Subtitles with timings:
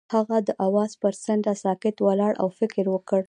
[0.13, 3.19] هغه د اواز پر څنډه ساکت ولاړ او فکر وکړ.